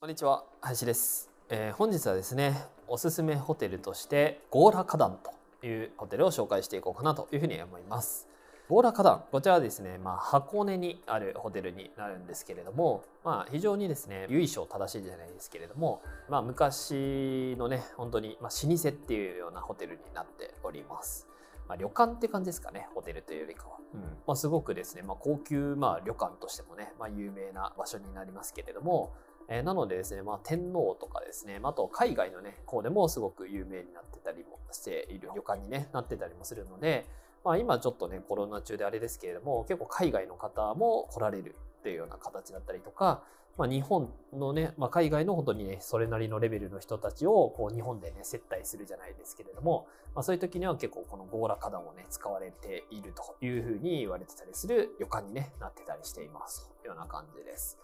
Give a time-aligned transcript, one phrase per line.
[0.00, 2.54] こんにちは林です、えー、本日はですね
[2.86, 5.18] おすすめホテルとしてゴーラ花壇
[5.60, 8.28] というホテルを紹介していこうかなというふうに思います。
[8.68, 21.26] ゴーラ花壇こちらはですね、まあ、箱根にあるホテルになるんですけれども、まあ、非常にですね由緒正しいじゃないですけれども、まあ、昔のね本当に、ま、老舗っていうようなホテルになっております。
[21.68, 23.76] まあ、旅館って感じですかね、ホテルというよりかは。
[23.92, 24.00] うん。
[24.26, 29.12] まあ、すごくですね、まあ、高級、まあ、旅館としてもね、ま、有名な場所になりますけれども、
[29.48, 37.06] えー、なのでですね、まあ、天皇とかですね、あと海外のね、方でもすごく有名になってたりもしている旅館に、ね、なってたりもするので、
[37.44, 43.22] まあ、今ちょっとね、コロナ中であれですけれども、結構海外の方も来られるっていうような形だったりとか、
[43.56, 57.78] まあ、日本のね、まあ、海外の本当にね、それなりのレベルの人たちをこう日本でね、接待するじゃないですけれども、まあ、そういう時には結構このゴーラ花壇をね、使われているというふうに言われてたりする旅館に、ね、なってたりしていますというような感じです。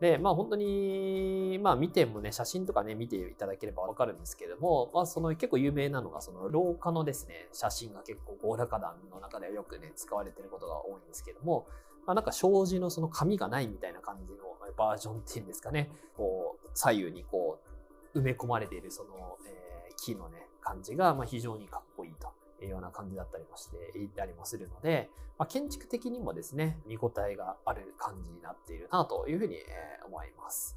[0.00, 11.66] で、まあ本当に、まあ見てもね、写真とかね、見ていただければわかるんですけれども、まあその結構有名なのが、その廊下のですね、写真が結構ゴーラ花壇の中ではよくね、使われてることが多いんですけども、
[12.06, 17.58] まあなんか障子のその紙がないみたいな感じのバージョンっていうんですかね、こう、左右にこ
[18.14, 21.89] う、埋め込まれているその、えー、木のね、感じが、まあ、非常にかっ
[22.68, 29.56] ような感じだったりもしていたりもするので、まあ、建築的にもですね、見応えがある感じになっているなというふうに
[30.06, 30.76] 思います。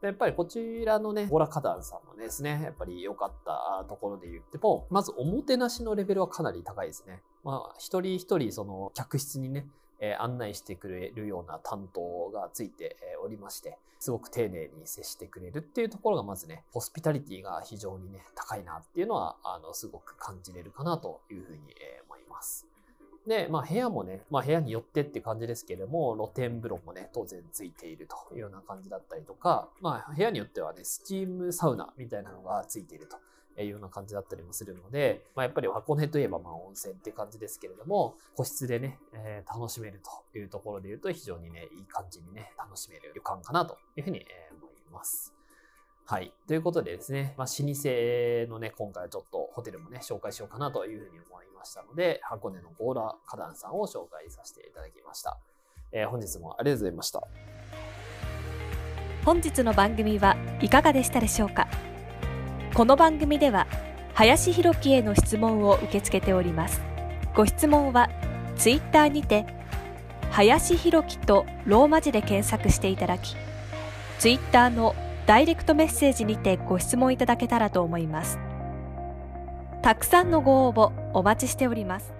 [0.00, 7.22] やっぱりこちらのね、ボラカダンさんのですね、やっぱり良かったところで言っても、まずおもてなしのレベルはかなり高いですね。
[7.44, 9.68] まあ、一人一人その客室にね、
[10.00, 21.58] え案内してくれるような担当がついておりまして、すごく丁寧に接してくれるっていうところがまずね、ホスピタリティが非常にね、高いなっていうのは、あの、すごく感じれるかなというふうに
[22.08, 22.66] 思います。
[23.26, 33.18] で、まあ部屋もね、まあ部屋によってって感じですけれども、露天風呂もね、当然ついているというような感じだったりとか、まあ部屋によってはね、スチームサウナみたいなのがついていると。
[33.62, 40.00] いうような感じだったりもするので、まあ、やっぱり箱根といえばまあ温泉って感じですけれども、個室でね、えー、楽しめる
[40.32, 44.24] というところで言うと非常にね、いい感じにね、楽しめる旅館かなというふうに
[44.60, 45.34] 思います。
[46.04, 46.32] はい。
[46.48, 55.38] ということでですね、まあ、老舗のね、今回はちょっとホテルもね、紹介しようかなというふうに思いましたので、箱根のゴーラ花壇さんを紹介させていただきました。
[55.92, 57.22] えー、本日もありがとうございました。
[59.24, 61.89] 本日の番組はいかがでしたでしょうか？
[62.80, 63.66] この番組では
[64.14, 66.80] 林博樹への質問を受け付けております。
[67.36, 68.08] ご質問は
[68.56, 69.44] ツイッターにて
[70.30, 73.36] 林博樹とローマ字で検索していただき
[74.18, 74.96] ツイッターの
[75.26, 78.38] ダイレクトメッセージにてご質問いただけたらと思います。
[79.82, 82.19] たくさんのご応募お待ちしております。